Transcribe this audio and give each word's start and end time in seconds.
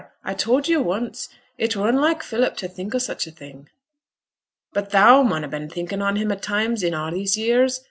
I've 0.23 0.37
told 0.37 0.67
yo' 0.67 0.81
once. 0.81 1.29
It 1.59 1.75
were 1.75 1.87
unlike 1.87 2.23
Philip 2.23 2.57
to 2.57 2.67
think 2.67 2.95
o' 2.95 2.97
such 2.97 3.27
a 3.27 3.31
thing.' 3.31 3.69
'But 4.73 4.89
thou 4.89 5.21
mun 5.21 5.43
ha' 5.43 5.49
been 5.51 5.69
thinkin' 5.69 6.01
on 6.01 6.15
him 6.15 6.31
at 6.31 6.41
times 6.41 6.83
i' 6.83 6.87
a' 6.87 7.11
these 7.11 7.37
years. 7.37 7.79